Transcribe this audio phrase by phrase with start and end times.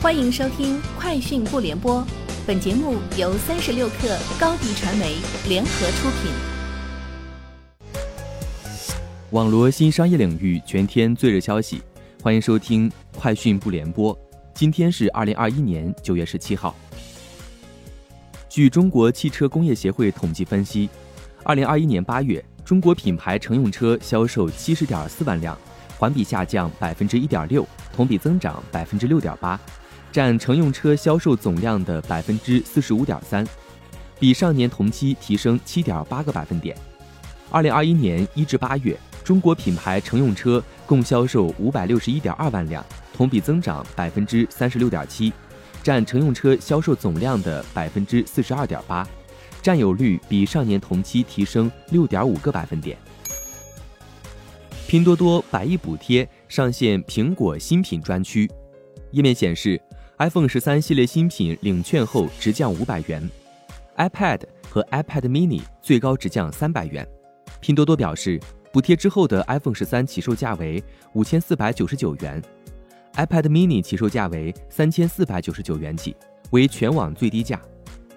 [0.00, 2.00] 欢迎收听《快讯不联播》，
[2.46, 5.16] 本节目由三十六克高低传媒
[5.48, 6.30] 联合出品。
[9.30, 11.82] 网罗新商业领域全天最热消息，
[12.22, 12.88] 欢迎收听
[13.18, 14.14] 《快讯不联播》。
[14.54, 16.76] 今天是二零二一年九月十七号。
[18.48, 20.88] 据中国汽车工业协会统计分析，
[21.42, 25.58] 二零二一年八月，中国品牌乘用车销售七十点四万辆，
[25.98, 29.60] 环比下降百分之一点六，同比增长百分之六点八。
[30.10, 33.46] 占乘用车销售总量的百分之四十五点三，
[34.18, 36.76] 比上年同期提升七点八个百分点。
[37.50, 45.32] 二零二一年一至八月，中国品牌乘用车共销售五百六十一点二万辆，同比增长百分之三十六点七，
[45.82, 49.06] 占乘用车销售总量的百分之四十二点八，
[49.62, 52.96] 占有率比上年同期提升六点五个百分点。
[54.86, 58.50] 拼多多百亿补贴上线苹果新品专区，
[59.12, 59.80] 页面显示。
[60.20, 63.30] iPhone 十三系列新品领券后直降五百元
[63.98, 67.06] ，iPad 和 iPad mini 最高直降三百元。
[67.60, 68.40] 拼多多表示，
[68.72, 72.42] 补贴之后的 iPhone 十三起售价为五千四百九十九元
[73.14, 76.16] ，iPad mini 起售价为三千四百九十九元起，
[76.50, 77.62] 为全网最低价。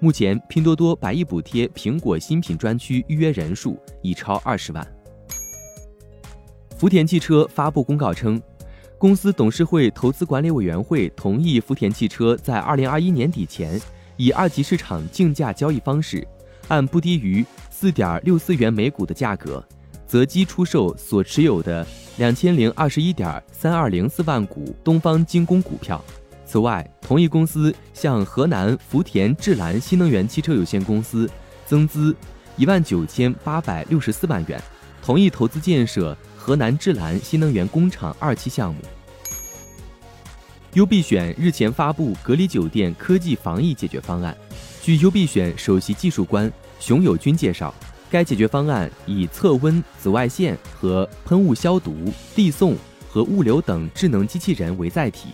[0.00, 4.84] 目前，拼多多百亿补贴苹果新品专区预约人数已超二十万。
[6.76, 8.42] 福田汽车发布公告称。
[8.96, 13.78] 公司董事会投资管理委员会同意福田汽车在二零二一年底前，
[14.16, 16.26] 以二级市场竞价交易方式，
[16.68, 19.62] 按不低于四点六四元每股的价格，
[20.06, 21.86] 择机出售所持有的
[22.16, 26.02] 两千零二十一点三二零四万股东方精工股票。
[26.46, 31.28] 此外，同意公司向河南福田智兰新能源汽车有限公司
[31.66, 32.14] 增资
[32.56, 34.62] 一万九千八百六十四万元，
[35.02, 36.16] 同意投资建设。
[36.44, 38.82] 河南智兰新能源工厂二期项目。
[40.74, 44.36] 优必选日前发布隔离酒店科技防疫解决方案。
[44.82, 47.74] 据优必选首席技术官熊友军介绍，
[48.10, 52.76] 该解决方案以测温、紫外线和喷雾消毒、递送
[53.08, 55.28] 和物流等智能机器人为载体，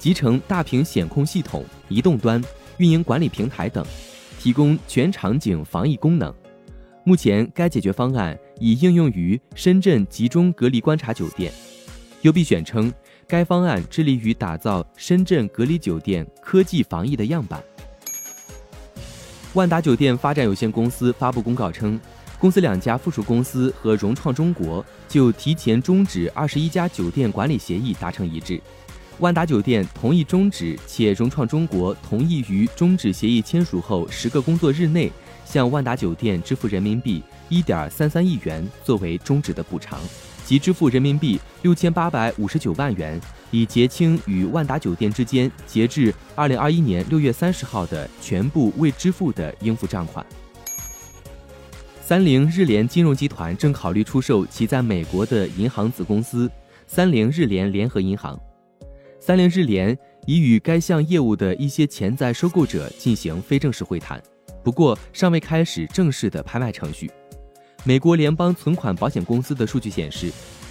[0.00, 2.42] 集成大屏显控系统、移动端、
[2.78, 3.86] 运营管理平台等，
[4.40, 6.34] 提供全场景防疫功能。
[7.08, 11.52] 目前，该解决方案已应用于深圳集中隔离观察酒店。
[12.22, 12.92] 优必选称，
[13.28, 17.62] 该方案致力于打造深圳隔离酒店科技防疫的样板。
[19.54, 21.96] 万达酒店发展有限公司发布公告称，
[22.40, 28.60] 公司两家附属公司和融创中国就提前终止二十一家酒店管理协议达成一致。
[29.20, 35.12] 万达酒店同意终止，且融创中国同意于终止协议签署后十个工作日内。
[35.46, 39.98] 向万达酒店支付人民币一点三三亿元作为终止的补偿，
[40.44, 43.18] 即支付人民币六千八百五十九万元，
[43.50, 50.26] 以结清与万达酒店之间截至二零二一年六月三十号的全部未支付的应付账款。
[52.02, 56.50] 三菱日联金融集团正考虑出售其在美国的银行子公司
[56.86, 58.38] 三菱日联联合银行。
[59.18, 64.22] 三菱日联已与该项业务的一些潜在收购者进行非正式会谈。
[64.66, 67.08] 不过，尚未开始正式的拍卖程序。
[67.84, 70.28] 美国联邦存款保险公司的数据显示，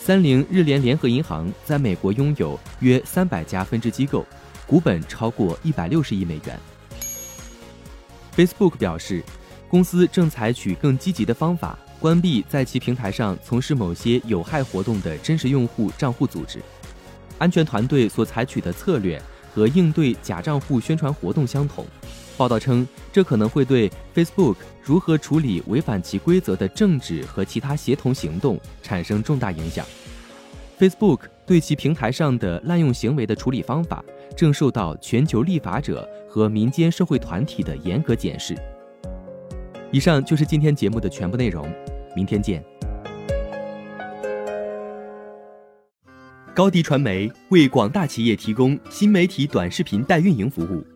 [0.00, 4.26] 三菱日联联合银行在美国拥有约三百家分支机构，
[4.66, 6.58] 股本超过一百六十亿美元。
[8.34, 9.22] Facebook 表示，
[9.68, 16.60] 公司正采取更积极的方法关闭在其平台上从事某些有害活动的真实用户账户组织。
[17.38, 19.22] 安全团队所采取的策略
[19.54, 21.86] 和应对假账户宣传活动相同。
[22.36, 29.84] 报道称，这可能会对 Facebook 如何处理违反其规则的政治和其他协同行动产生重大影响。
[30.78, 34.04] Facebook 对其平台上的滥用行为的处理方法
[34.36, 38.54] 正受到全球立法者和民间社会团体的严格检视。
[39.90, 41.66] 以上就是今天节目的全部内容，
[42.14, 42.62] 明天见。
[46.54, 50.84] 高迪传媒为广大企业提供新媒体短视频代运营服务。